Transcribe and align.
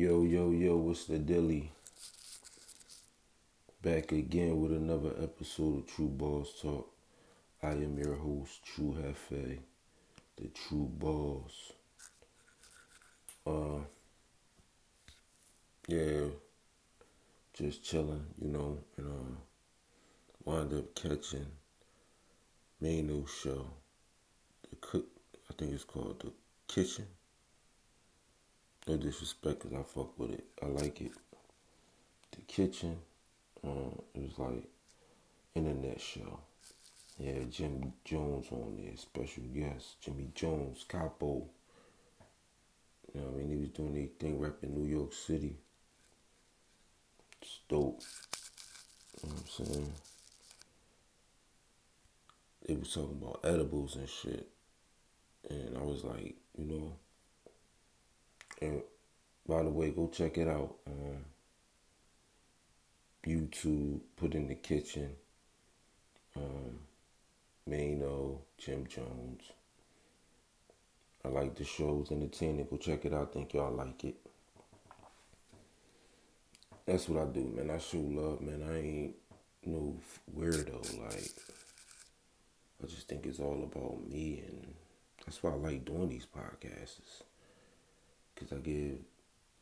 Yo, 0.00 0.22
yo, 0.22 0.50
yo, 0.50 0.78
what's 0.78 1.04
the 1.04 1.18
dilly? 1.18 1.70
Back 3.82 4.12
again 4.12 4.58
with 4.58 4.72
another 4.72 5.12
episode 5.22 5.80
of 5.80 5.86
Tru 5.86 6.08
Boss 6.08 6.58
Talk. 6.62 6.90
I 7.62 7.72
am 7.72 7.98
your 7.98 8.14
host, 8.14 8.64
True 8.64 8.96
Hefe, 8.98 9.58
the 10.38 10.48
Tru 10.54 10.86
Boss. 10.86 11.72
Uh, 13.46 13.84
yeah, 15.86 16.28
just 17.52 17.84
chilling, 17.84 18.24
you 18.40 18.48
know, 18.48 18.78
and 18.96 19.06
uh, 19.06 19.36
wind 20.46 20.72
up 20.72 20.94
catching 20.94 21.44
Maino 22.82 23.28
show. 23.28 23.66
The 24.70 24.76
cook, 24.76 25.08
I 25.50 25.52
think 25.58 25.74
it's 25.74 25.84
called 25.84 26.20
The 26.20 26.32
Kitchen. 26.72 27.06
No 28.90 28.96
disrespect, 28.96 29.60
cause 29.60 29.72
I 29.72 29.84
fuck 29.84 30.18
with 30.18 30.32
it. 30.32 30.44
I 30.60 30.66
like 30.66 31.00
it. 31.00 31.12
The 32.32 32.40
kitchen. 32.48 32.96
Um, 33.62 34.02
it 34.16 34.20
was 34.20 34.36
like 34.36 34.64
internet 35.54 36.00
show. 36.00 36.40
Yeah, 37.16 37.44
Jim 37.48 37.92
Jones 38.04 38.48
on 38.50 38.76
there, 38.82 38.96
special 38.96 39.44
guest. 39.54 40.00
Jimmy 40.00 40.32
Jones, 40.34 40.84
Capo. 40.88 41.46
You 43.14 43.20
know 43.20 43.26
what 43.28 43.34
I 43.34 43.38
mean? 43.38 43.50
He 43.50 43.56
was 43.58 43.68
doing 43.68 43.94
their 43.94 44.08
thing 44.18 44.40
rapping 44.40 44.74
New 44.74 44.90
York 44.90 45.12
City. 45.12 45.54
It's 47.40 47.60
dope. 47.68 48.02
You 49.22 49.28
know 49.28 49.36
what 49.36 49.44
I'm 49.60 49.66
saying? 49.66 49.92
They 52.66 52.74
was 52.74 52.92
talking 52.92 53.20
about 53.22 53.38
edibles 53.44 53.94
and 53.94 54.08
shit. 54.08 54.48
And 55.48 55.78
I 55.78 55.82
was 55.82 56.02
like, 56.02 56.34
you 56.58 56.64
know, 56.64 56.92
and 58.60 58.82
by 59.46 59.62
the 59.62 59.70
way, 59.70 59.90
go 59.90 60.08
check 60.08 60.38
it 60.38 60.48
out. 60.48 60.76
Um, 60.86 61.24
YouTube, 63.26 64.00
put 64.16 64.34
in 64.34 64.48
the 64.48 64.54
kitchen. 64.54 65.10
Um, 66.36 66.78
Maino, 67.68 68.38
Jim 68.58 68.86
Jones. 68.86 69.42
I 71.24 71.28
like 71.28 71.54
the 71.54 71.64
shows, 71.64 72.10
entertaining. 72.10 72.66
Go 72.70 72.76
check 72.76 73.04
it 73.04 73.12
out. 73.12 73.32
Think 73.32 73.52
y'all 73.52 73.72
like 73.72 74.04
it. 74.04 74.16
That's 76.86 77.08
what 77.08 77.22
I 77.22 77.26
do, 77.26 77.52
man. 77.54 77.70
I 77.70 77.78
show 77.78 77.98
love, 77.98 78.40
man. 78.40 78.62
I 78.68 78.78
ain't 78.78 79.14
no 79.64 79.96
weirdo. 80.36 80.98
Like, 81.00 81.32
I 82.82 82.86
just 82.86 83.06
think 83.06 83.26
it's 83.26 83.38
all 83.38 83.62
about 83.62 84.08
me, 84.08 84.42
and 84.46 84.74
that's 85.24 85.42
why 85.42 85.50
I 85.50 85.54
like 85.54 85.84
doing 85.84 86.08
these 86.08 86.26
podcasts. 86.26 87.22
Cause 88.40 88.54
I 88.56 88.60
give, 88.62 88.96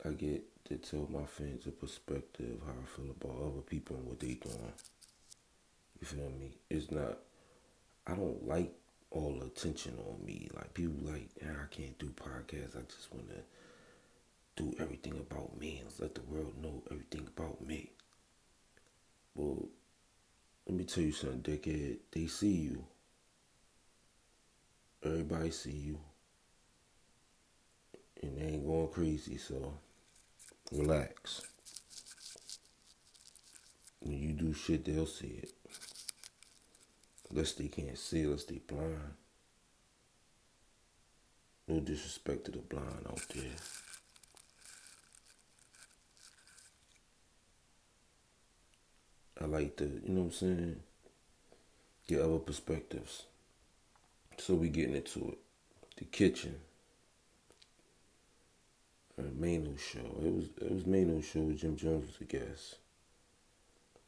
I 0.05 0.11
get 0.11 0.45
to 0.67 0.77
tell 0.77 1.09
my 1.11 1.25
fans 1.25 1.67
a 1.67 1.73
perspective 1.73 2.61
how 2.65 2.71
I 2.71 2.87
feel 2.97 3.11
about 3.11 3.43
other 3.43 3.63
people 3.63 3.97
and 3.97 4.07
what 4.07 4.21
they 4.21 4.35
doing. 4.35 4.73
You 6.01 6.07
feel 6.07 6.31
me? 6.39 6.53
It's 6.71 6.93
not. 6.93 7.19
I 8.07 8.15
don't 8.15 8.47
like 8.47 8.73
all 9.11 9.43
attention 9.43 9.99
on 9.99 10.25
me. 10.25 10.49
Like 10.55 10.75
people 10.75 10.95
like, 11.11 11.29
I 11.43 11.67
can't 11.75 11.99
do 11.99 12.07
podcasts. 12.11 12.77
I 12.77 12.83
just 12.83 13.13
want 13.13 13.29
to 13.31 14.63
do 14.63 14.73
everything 14.79 15.19
about 15.19 15.59
me 15.59 15.81
and 15.81 15.93
let 15.99 16.15
the 16.15 16.23
world 16.23 16.55
know 16.63 16.83
everything 16.89 17.27
about 17.37 17.61
me. 17.67 17.91
Well, 19.35 19.69
let 20.69 20.77
me 20.77 20.85
tell 20.85 21.03
you 21.03 21.13
something, 21.13 21.41
dickhead. 21.41 21.99
They 22.13 22.27
see 22.29 22.53
you. 22.53 22.85
Everybody 25.03 25.51
see 25.51 25.73
you 25.73 25.99
going 28.69 28.89
crazy, 28.89 29.39
so 29.39 29.73
relax. 30.73 31.41
When 34.01 34.19
you 34.19 34.33
do 34.33 34.53
shit, 34.53 34.85
they'll 34.85 35.07
see 35.07 35.41
it. 35.43 35.53
Unless 37.31 37.53
they 37.53 37.69
can't 37.69 37.97
see, 37.97 38.23
unless 38.23 38.45
they 38.45 38.59
blind. 38.59 39.15
No 41.67 41.81
disrespect 41.81 42.45
to 42.45 42.51
the 42.51 42.59
blind 42.59 43.07
out 43.09 43.25
there. 43.35 43.45
I 49.41 49.47
like 49.47 49.77
to, 49.77 49.85
you 49.85 50.13
know 50.13 50.21
what 50.21 50.27
I'm 50.27 50.33
saying? 50.33 50.81
Get 52.07 52.21
other 52.21 52.39
perspectives. 52.39 53.23
So 54.37 54.55
we 54.55 54.69
getting 54.69 54.97
into 54.97 55.31
it. 55.31 55.39
The 55.97 56.05
kitchen. 56.05 56.57
Maino 59.23 59.79
show. 59.79 60.01
It 60.25 60.35
was 60.35 60.47
it 60.61 60.73
was 60.73 60.85
Maino 60.85 61.23
show. 61.23 61.51
Jim 61.53 61.77
Jones 61.77 62.07
was 62.07 62.21
a 62.21 62.25
guest. 62.25 62.77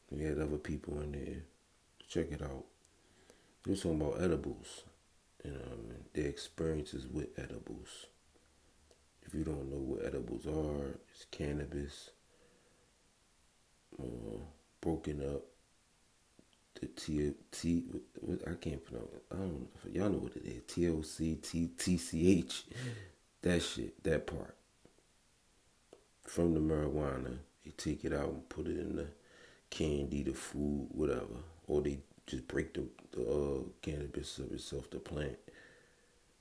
We 0.09 0.23
had 0.23 0.39
other 0.39 0.57
people 0.57 0.99
in 1.01 1.11
there. 1.11 1.43
Check 2.07 2.31
it 2.31 2.41
out. 2.41 2.65
They 3.63 3.71
was 3.71 3.81
talking 3.81 4.01
about 4.01 4.21
edibles 4.21 4.83
and 5.43 5.55
um, 5.55 5.95
their 6.13 6.27
experiences 6.27 7.07
with 7.07 7.27
edibles. 7.37 8.07
If 9.23 9.33
you 9.33 9.43
don't 9.43 9.69
know 9.69 9.77
what 9.77 10.05
edibles 10.05 10.45
are, 10.45 10.99
it's 11.13 11.25
cannabis, 11.31 12.09
uh, 13.97 14.39
broken 14.81 15.21
up. 15.21 15.43
The 16.79 16.87
T 16.87 17.33
T 17.51 17.83
I 18.47 18.53
can't 18.55 18.83
pronounce. 18.83 19.13
It. 19.13 19.23
I 19.31 19.35
don't 19.35 19.59
know. 19.61 19.67
Y'all 19.91 20.09
know 20.09 20.17
what 20.17 20.35
it 20.35 20.45
is. 20.45 20.63
T 20.67 20.89
O 20.89 21.01
C 21.01 21.35
T 21.35 21.69
T 21.77 21.97
C 21.97 22.39
H. 22.39 22.63
That 23.41 23.61
shit. 23.61 24.03
That 24.03 24.25
part 24.25 24.55
from 26.23 26.53
the 26.53 26.59
marijuana. 26.59 27.37
They 27.65 27.71
take 27.71 28.05
it 28.05 28.13
out 28.13 28.29
and 28.29 28.49
put 28.49 28.67
it 28.67 28.77
in 28.77 28.95
the 28.95 29.07
candy, 29.69 30.23
the 30.23 30.33
food, 30.33 30.87
whatever, 30.91 31.43
or 31.67 31.81
they 31.81 31.99
just 32.25 32.47
break 32.47 32.73
the, 32.73 32.85
the 33.11 33.23
uh, 33.23 33.63
cannabis 33.81 34.37
of 34.39 34.51
itself, 34.51 34.89
the 34.89 34.99
plant. 34.99 35.37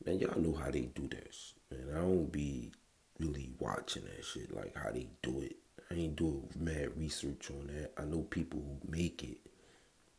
Man, 0.05 0.19
y'all 0.19 0.41
know 0.41 0.55
how 0.55 0.71
they 0.71 0.89
do 0.95 1.09
this. 1.09 1.55
Man, 1.71 1.95
I 1.95 2.01
don't 2.01 2.33
be 2.33 2.73
really 3.19 3.51
watching 3.59 4.05
that 4.05 4.25
shit, 4.25 4.55
like 4.55 4.75
how 4.77 4.91
they 4.91 5.07
do 5.23 5.41
it. 5.41 5.57
I 5.91 5.95
ain't 5.95 6.17
doing 6.17 6.49
mad 6.59 6.97
research 6.97 7.51
on 7.51 7.67
that. 7.69 7.93
I 7.99 8.05
know 8.05 8.23
people 8.23 8.61
who 8.61 8.91
make 8.91 9.23
it. 9.23 9.39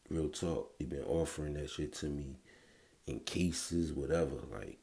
Real 0.09 0.27
talk, 0.27 0.77
they 0.77 0.85
been 0.85 1.03
offering 1.03 1.53
that 1.53 1.69
shit 1.69 1.93
to 1.93 2.07
me 2.07 2.35
in 3.07 3.21
cases, 3.21 3.93
whatever. 3.93 4.35
Like, 4.51 4.77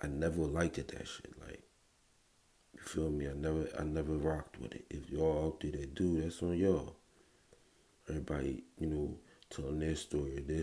I 0.00 0.06
never 0.06 0.42
liked 0.42 0.78
it, 0.78 0.88
that 0.88 1.08
shit. 1.08 1.32
Like, 1.44 1.62
feel 2.80 3.10
me? 3.10 3.28
I 3.28 3.32
never 3.32 3.68
I 3.78 3.84
never 3.84 4.14
rocked 4.14 4.60
with 4.60 4.74
it. 4.74 4.84
If 4.90 5.10
y'all 5.10 5.46
out 5.46 5.60
there 5.60 5.72
that 5.72 5.94
do, 5.94 6.20
that's 6.20 6.42
on 6.42 6.56
y'all. 6.56 6.96
Everybody, 8.08 8.64
you 8.78 8.86
know, 8.86 9.14
telling 9.50 9.80
their 9.80 9.96
story, 9.96 10.42
their 10.46 10.62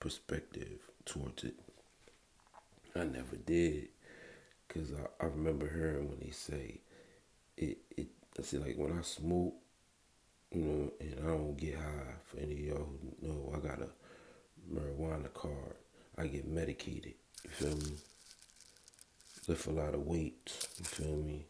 perspective 0.00 0.78
towards 1.04 1.44
it. 1.44 1.54
I 2.94 3.04
never 3.04 3.36
did, 3.36 3.88
cause 4.68 4.92
I, 4.92 5.24
I 5.24 5.28
remember 5.28 5.68
hearing 5.68 6.08
when 6.08 6.18
they 6.20 6.30
say 6.30 6.80
it. 7.56 7.78
It 7.96 8.08
I 8.38 8.42
say 8.42 8.58
like 8.58 8.76
when 8.76 8.98
I 8.98 9.02
smoke, 9.02 9.54
you 10.50 10.60
know, 10.60 10.92
and 11.00 11.14
I 11.20 11.28
don't 11.28 11.56
get 11.56 11.76
high. 11.76 12.14
For 12.24 12.38
any 12.38 12.52
of 12.52 12.58
y'all 12.60 12.88
who 13.20 13.28
know, 13.28 13.52
I 13.54 13.66
got 13.66 13.80
a 13.80 13.88
marijuana 14.72 15.32
card. 15.32 15.76
I 16.16 16.26
get 16.26 16.46
medicated. 16.46 17.14
You 17.44 17.50
feel 17.50 17.76
me? 17.76 17.96
Lift 19.48 19.66
a 19.66 19.70
lot 19.70 19.94
of 19.94 20.06
weight. 20.06 20.52
You 20.78 20.84
feel 20.84 21.16
me? 21.16 21.46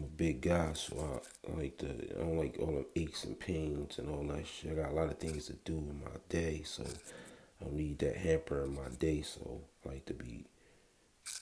I'm 0.00 0.06
a 0.06 0.08
big 0.08 0.40
guy, 0.40 0.72
so 0.72 1.20
I, 1.46 1.60
like 1.60 1.76
the 1.76 1.88
I 1.88 2.20
don't 2.20 2.38
like 2.38 2.56
all 2.58 2.72
the 2.72 3.00
aches 3.00 3.24
and 3.24 3.38
pains 3.38 3.98
and 3.98 4.08
all 4.08 4.24
that 4.34 4.46
shit. 4.46 4.72
I 4.72 4.74
got 4.74 4.92
a 4.92 4.94
lot 4.94 5.10
of 5.10 5.18
things 5.18 5.48
to 5.48 5.52
do 5.52 5.74
in 5.74 6.00
my 6.02 6.16
day, 6.30 6.62
so 6.64 6.84
I 7.60 7.68
need 7.70 7.98
that 7.98 8.16
hamper 8.16 8.64
in 8.64 8.74
my 8.74 8.88
day. 8.98 9.20
So 9.20 9.60
I 9.84 9.90
like 9.90 10.06
to 10.06 10.14
be 10.14 10.46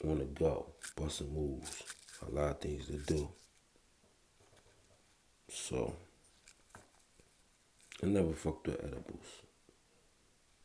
on 0.02 0.18
the 0.18 0.24
go, 0.24 0.66
busting 0.96 1.32
moves, 1.32 1.84
a 2.26 2.34
lot 2.34 2.50
of 2.50 2.60
things 2.60 2.86
to 2.86 2.96
do. 2.96 3.28
So 5.48 5.94
I 8.02 8.06
never 8.06 8.32
fucked 8.32 8.66
with 8.66 8.82
edibles, 8.82 9.42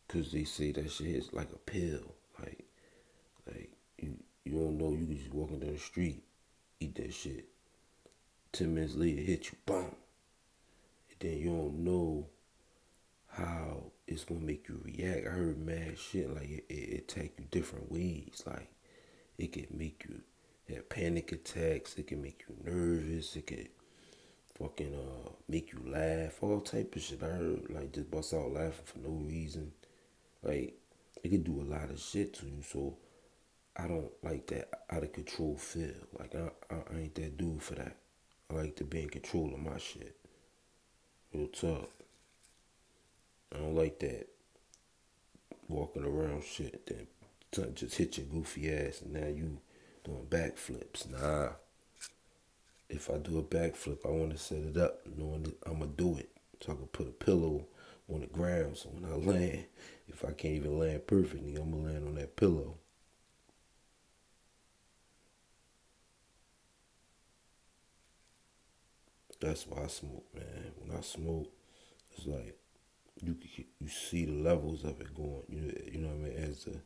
cause 0.07 0.31
they 0.31 0.45
say 0.45 0.71
that 0.71 0.91
shit 0.91 1.07
is 1.07 1.31
like 1.31 1.51
a 1.53 1.59
pill, 1.59 2.15
like 2.39 2.65
like 3.45 3.69
you 3.99 4.17
you 4.45 4.53
don't 4.53 4.79
know 4.79 4.93
you 4.93 5.05
just 5.13 5.31
walking 5.31 5.59
down 5.59 5.73
the 5.73 5.79
street, 5.79 6.23
eat 6.79 6.95
that 6.95 7.13
shit 7.13 7.49
10 8.53 8.75
minutes 8.75 8.95
later 8.95 9.21
hit 9.21 9.51
you, 9.51 9.57
boom. 9.65 9.95
And 11.09 11.19
then 11.19 11.37
you 11.39 11.45
don't 11.45 11.83
know 11.83 12.27
how 13.27 13.91
it's 14.07 14.23
gonna 14.23 14.41
make 14.41 14.69
you 14.69 14.79
react. 14.83 15.25
I 15.25 15.31
heard 15.31 15.57
mad 15.57 15.97
shit 15.97 16.33
like 16.33 16.49
it, 16.49 16.65
it, 16.69 16.73
it 16.73 17.07
take 17.07 17.33
you 17.39 17.45
different 17.49 17.91
ways. 17.91 18.43
Like 18.45 18.69
it 19.39 19.53
can 19.53 19.65
make 19.75 20.05
you 20.07 20.21
have 20.73 20.87
panic 20.87 21.31
attacks. 21.31 21.97
It 21.97 22.07
can 22.07 22.21
make 22.21 22.43
you 22.47 22.55
nervous. 22.63 23.35
It 23.35 23.47
can 23.47 23.67
fucking 24.59 24.93
uh 24.93 25.29
make 25.47 25.73
you 25.73 25.81
laugh. 25.87 26.43
All 26.43 26.61
type 26.61 26.95
of 26.95 27.01
shit. 27.01 27.23
I 27.23 27.27
heard 27.27 27.71
like 27.71 27.91
just 27.91 28.11
bust 28.11 28.35
out 28.35 28.53
laughing 28.53 28.85
for 28.85 28.99
no 28.99 29.15
reason. 29.15 29.71
Like 30.43 30.75
it 31.23 31.29
can 31.29 31.41
do 31.41 31.59
a 31.59 31.69
lot 31.73 31.89
of 31.89 31.99
shit 31.99 32.35
to 32.35 32.45
you. 32.45 32.61
So 32.61 32.97
I 33.75 33.87
don't 33.87 34.11
like 34.21 34.45
that 34.47 34.69
out 34.91 35.01
of 35.01 35.11
control 35.11 35.57
feel. 35.57 35.95
Like 36.19 36.35
I, 36.35 36.51
I, 36.69 36.77
I 36.93 36.99
ain't 36.99 37.15
that 37.15 37.35
dude 37.37 37.63
for 37.63 37.73
that. 37.75 37.97
I 38.53 38.61
like 38.61 38.75
to 38.77 38.83
be 38.83 39.01
in 39.01 39.09
control 39.09 39.53
of 39.53 39.59
my 39.59 39.77
shit. 39.77 40.15
Real 41.33 41.47
talk. 41.47 41.91
I 43.53 43.57
don't 43.57 43.75
like 43.75 43.99
that 43.99 44.27
walking 45.67 46.03
around 46.03 46.43
shit 46.43 46.85
then 46.85 47.07
just 47.75 47.97
hit 47.97 48.17
your 48.17 48.27
goofy 48.27 48.71
ass 48.73 49.01
and 49.01 49.13
now 49.13 49.27
you 49.27 49.59
doing 50.03 50.25
backflips. 50.29 51.09
Nah. 51.09 51.53
If 52.89 53.09
I 53.09 53.17
do 53.17 53.39
a 53.39 53.43
backflip, 53.43 54.05
I 54.05 54.09
want 54.09 54.31
to 54.31 54.37
set 54.37 54.59
it 54.59 54.77
up 54.77 55.01
knowing 55.17 55.43
that 55.43 55.57
I'm 55.65 55.79
going 55.79 55.91
to 55.91 56.03
do 56.03 56.17
it. 56.17 56.29
So 56.61 56.71
I 56.71 56.75
can 56.75 56.87
put 56.87 57.07
a 57.07 57.11
pillow 57.11 57.65
on 58.11 58.21
the 58.21 58.27
ground 58.27 58.77
so 58.77 58.89
when 58.89 59.11
I 59.11 59.15
land, 59.31 59.65
if 60.07 60.23
I 60.23 60.31
can't 60.31 60.55
even 60.55 60.79
land 60.79 61.07
perfectly, 61.07 61.55
I'm 61.55 61.71
going 61.71 61.85
to 61.85 61.91
land 61.93 62.07
on 62.07 62.15
that 62.15 62.35
pillow. 62.35 62.75
That's 69.43 69.67
why 69.67 69.83
I 69.83 69.87
smoke, 69.87 70.23
man. 70.33 70.71
When 70.79 70.97
I 70.97 71.01
smoke, 71.01 71.51
it's 72.15 72.25
like 72.25 72.57
you 73.21 73.35
you 73.81 73.89
see 73.89 74.23
the 74.23 74.31
levels 74.41 74.85
of 74.85 75.01
it 75.01 75.13
going. 75.13 75.43
You 75.49 75.59
know, 75.59 75.73
you 75.91 75.99
know 75.99 76.07
what 76.07 76.15
I 76.15 76.29
mean. 76.29 76.49
As 76.49 76.63
the 76.63 76.79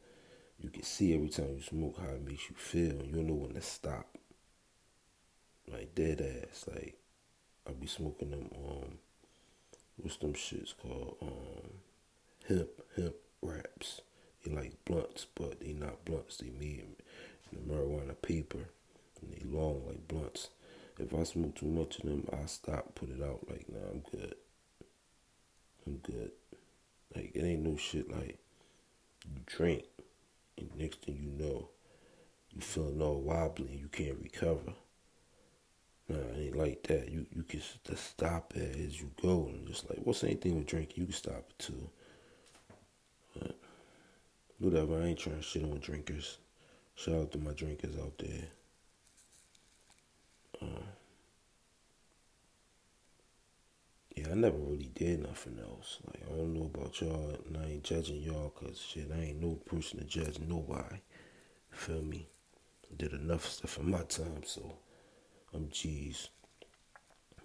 you 0.59 0.71
can 0.71 0.81
see 0.81 1.13
every 1.13 1.29
time 1.29 1.53
you 1.55 1.61
smoke 1.61 1.99
how 1.99 2.15
it 2.15 2.25
makes 2.25 2.49
you 2.49 2.55
feel, 2.55 2.99
and 2.99 3.15
you 3.15 3.21
know 3.21 3.35
when 3.35 3.53
to 3.53 3.61
stop. 3.61 4.07
Like 5.71 5.93
dead 5.93 6.19
ass. 6.19 6.65
Like 6.67 6.97
I 7.69 7.73
be 7.73 7.85
smoking 7.85 8.31
them. 8.31 8.49
Um, 8.55 8.97
what's 9.97 10.17
them 10.17 10.33
shits 10.33 10.73
called? 10.81 11.17
Um, 11.21 11.69
hemp 12.47 12.69
hemp 12.95 13.15
wraps. 13.43 14.01
They 14.43 14.51
like 14.51 14.73
blunts, 14.83 15.27
but 15.35 15.59
they 15.59 15.73
not 15.73 16.05
blunts. 16.05 16.37
They 16.37 16.49
made 16.49 16.85
in 17.51 17.67
the 17.67 17.71
marijuana 17.71 18.19
paper, 18.19 18.69
and 19.21 19.31
they 19.31 19.45
long 19.45 19.83
like 19.85 20.07
blunts. 20.07 20.49
If 20.99 21.13
I 21.13 21.23
smoke 21.23 21.55
too 21.55 21.67
much 21.67 21.99
of 21.99 22.05
them, 22.05 22.27
I 22.33 22.45
stop, 22.47 22.95
put 22.95 23.09
it 23.09 23.21
out. 23.21 23.45
Like, 23.49 23.65
nah, 23.69 23.89
I'm 23.91 24.03
good. 24.11 24.35
I'm 25.85 25.97
good. 25.97 26.31
Like, 27.15 27.31
it 27.35 27.43
ain't 27.43 27.63
no 27.63 27.77
shit 27.77 28.11
like 28.11 28.39
you 29.25 29.41
drink, 29.45 29.83
and 30.57 30.69
next 30.75 31.05
thing 31.05 31.17
you 31.21 31.31
know, 31.43 31.69
you 32.53 32.61
feeling 32.61 33.01
all 33.01 33.21
wobbly 33.21 33.67
and 33.67 33.79
you 33.79 33.87
can't 33.87 34.21
recover. 34.21 34.73
Nah, 36.09 36.17
it 36.17 36.37
ain't 36.37 36.55
like 36.55 36.83
that. 36.83 37.09
You 37.09 37.25
you 37.33 37.43
can 37.43 37.61
just 37.85 38.11
stop 38.11 38.53
it 38.55 38.75
as 38.85 38.99
you 38.99 39.11
go, 39.21 39.49
and 39.51 39.67
just 39.67 39.89
like 39.89 39.99
what's 40.03 40.23
anything 40.23 40.57
with 40.57 40.67
drinking, 40.67 41.01
you 41.01 41.05
can 41.05 41.13
stop 41.13 41.45
it 41.49 41.59
too. 41.59 41.89
But 43.39 43.55
whatever, 44.59 45.01
I 45.01 45.07
ain't 45.07 45.19
trying 45.19 45.37
to 45.37 45.41
shit 45.41 45.63
on 45.63 45.79
drinkers. 45.79 46.37
Shout 46.95 47.15
out 47.15 47.31
to 47.33 47.37
my 47.37 47.51
drinkers 47.51 47.97
out 47.97 48.17
there. 48.17 48.47
Yeah, 54.17 54.31
I 54.31 54.33
never 54.33 54.57
really 54.57 54.89
did 54.95 55.21
nothing 55.21 55.59
else. 55.59 55.99
Like, 56.07 56.23
I 56.25 56.35
don't 56.35 56.55
know 56.55 56.71
about 56.73 56.99
y'all, 56.99 57.37
and 57.45 57.55
I 57.55 57.65
ain't 57.69 57.83
judging 57.83 58.21
y'all, 58.23 58.49
cause 58.49 58.79
shit, 58.79 59.11
I 59.13 59.25
ain't 59.25 59.41
no 59.41 59.53
person 59.53 59.99
to 59.99 60.05
judge 60.05 60.39
nobody. 60.39 60.97
Feel 61.69 62.01
me? 62.01 62.27
Did 62.97 63.13
enough 63.13 63.45
stuff 63.45 63.77
in 63.77 63.91
my 63.91 64.01
time, 64.03 64.41
so 64.43 64.79
I'm 65.53 65.69
G's. 65.69 66.29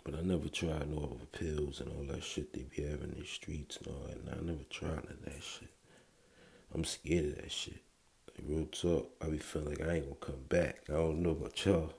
But 0.02 0.14
I 0.14 0.22
never 0.22 0.48
tried 0.48 0.88
no 0.88 1.04
other 1.14 1.26
pills 1.30 1.80
and 1.80 1.90
all 1.90 2.04
that 2.14 2.24
shit 2.24 2.54
they 2.54 2.62
be 2.62 2.82
having 2.82 3.12
in 3.12 3.20
the 3.20 3.26
streets 3.26 3.76
and 3.76 3.88
all 3.88 4.06
that. 4.08 4.16
And 4.16 4.30
I 4.30 4.40
never 4.42 4.64
tried 4.70 5.04
none 5.04 5.18
of 5.20 5.24
that 5.26 5.42
shit. 5.42 5.68
I'm 6.74 6.84
scared 6.84 7.26
of 7.26 7.34
that 7.36 7.52
shit. 7.52 7.82
Like, 8.28 8.48
real 8.48 8.64
talk, 8.66 9.10
I 9.20 9.26
be 9.26 9.36
feeling 9.36 9.68
like 9.68 9.82
I 9.86 9.96
ain't 9.96 10.04
gonna 10.04 10.32
come 10.32 10.44
back. 10.48 10.84
I 10.88 10.94
don't 10.94 11.22
know 11.22 11.30
about 11.30 11.66
y'all. 11.66 11.92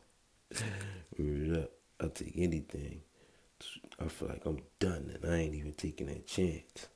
I'll 2.00 2.10
take 2.10 2.34
anything. 2.36 3.02
I 4.00 4.08
feel 4.08 4.28
like 4.30 4.46
I'm 4.46 4.62
done 4.80 5.12
and 5.14 5.32
I 5.32 5.38
ain't 5.38 5.56
even 5.56 5.74
taking 5.74 6.08
that 6.08 6.28
chance. 6.28 6.88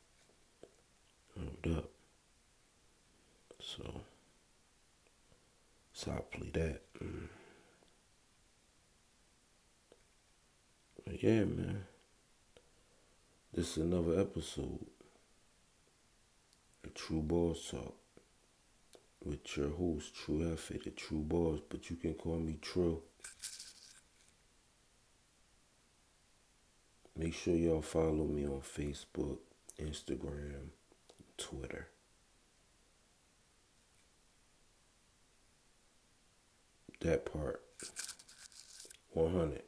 Up. 1.65 1.89
So, 3.59 4.01
so 5.93 6.11
I 6.11 6.35
play 6.35 6.49
that. 6.53 6.81
Mm. 7.03 7.27
But 11.05 11.23
yeah, 11.23 11.45
man. 11.45 11.83
This 13.53 13.77
is 13.77 13.83
another 13.83 14.19
episode 14.19 14.85
of 16.83 16.93
Tru 16.93 17.21
Boss 17.21 17.69
Talk 17.71 17.95
with 19.23 19.57
your 19.57 19.69
host, 19.69 20.13
True 20.15 20.39
Hefe, 20.39 20.83
the 20.83 20.91
Tru 20.91 21.19
Boss, 21.19 21.59
but 21.69 21.89
you 21.89 21.95
can 21.95 22.13
call 22.13 22.37
me 22.37 22.57
True. 22.61 23.01
Make 27.15 27.33
sure 27.33 27.55
y'all 27.55 27.81
follow 27.81 28.25
me 28.25 28.45
on 28.45 28.61
Facebook, 28.61 29.39
Instagram, 29.81 30.69
Twitter. 31.37 31.87
That 37.01 37.25
part. 37.25 37.61
100. 39.13 39.66